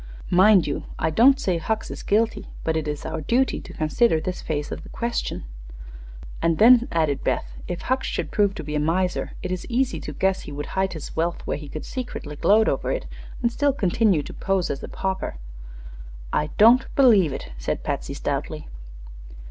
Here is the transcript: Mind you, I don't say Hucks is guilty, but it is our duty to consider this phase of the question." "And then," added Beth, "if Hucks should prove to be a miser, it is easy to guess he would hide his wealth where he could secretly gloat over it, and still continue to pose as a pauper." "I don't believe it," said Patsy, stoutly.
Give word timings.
Mind 0.31 0.65
you, 0.65 0.85
I 0.97 1.11
don't 1.11 1.39
say 1.39 1.59
Hucks 1.59 1.91
is 1.91 2.01
guilty, 2.01 2.47
but 2.63 2.75
it 2.75 2.87
is 2.87 3.05
our 3.05 3.21
duty 3.21 3.61
to 3.61 3.71
consider 3.71 4.19
this 4.19 4.41
phase 4.41 4.71
of 4.71 4.81
the 4.81 4.89
question." 4.89 5.43
"And 6.41 6.57
then," 6.57 6.87
added 6.91 7.23
Beth, 7.23 7.51
"if 7.67 7.81
Hucks 7.83 8.07
should 8.07 8.31
prove 8.31 8.55
to 8.55 8.63
be 8.63 8.73
a 8.73 8.79
miser, 8.79 9.33
it 9.43 9.51
is 9.51 9.67
easy 9.69 9.99
to 9.99 10.11
guess 10.11 10.41
he 10.41 10.51
would 10.51 10.65
hide 10.73 10.93
his 10.93 11.15
wealth 11.15 11.45
where 11.45 11.57
he 11.57 11.69
could 11.69 11.85
secretly 11.85 12.35
gloat 12.35 12.67
over 12.67 12.89
it, 12.91 13.05
and 13.43 13.51
still 13.51 13.73
continue 13.73 14.23
to 14.23 14.33
pose 14.33 14.71
as 14.71 14.81
a 14.81 14.87
pauper." 14.87 15.37
"I 16.33 16.47
don't 16.57 16.87
believe 16.95 17.31
it," 17.31 17.51
said 17.59 17.83
Patsy, 17.83 18.15
stoutly. 18.15 18.67